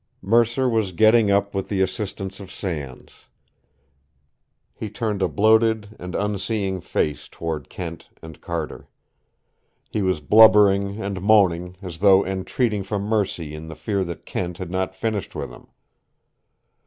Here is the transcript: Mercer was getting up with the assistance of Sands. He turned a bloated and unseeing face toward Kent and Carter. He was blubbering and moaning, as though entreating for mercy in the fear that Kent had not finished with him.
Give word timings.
Mercer 0.23 0.67
was 0.67 0.93
getting 0.93 1.29
up 1.29 1.53
with 1.53 1.69
the 1.69 1.79
assistance 1.79 2.39
of 2.39 2.51
Sands. 2.51 3.27
He 4.73 4.89
turned 4.89 5.21
a 5.21 5.27
bloated 5.27 5.95
and 5.99 6.15
unseeing 6.15 6.81
face 6.81 7.27
toward 7.29 7.69
Kent 7.69 8.09
and 8.19 8.41
Carter. 8.41 8.87
He 9.91 10.01
was 10.01 10.19
blubbering 10.19 10.99
and 10.99 11.21
moaning, 11.21 11.77
as 11.83 11.99
though 11.99 12.25
entreating 12.25 12.81
for 12.81 12.97
mercy 12.97 13.53
in 13.53 13.67
the 13.67 13.75
fear 13.75 14.03
that 14.05 14.25
Kent 14.25 14.57
had 14.57 14.71
not 14.71 14.95
finished 14.95 15.35
with 15.35 15.51
him. 15.51 15.67